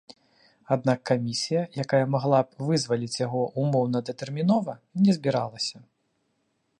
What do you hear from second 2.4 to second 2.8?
б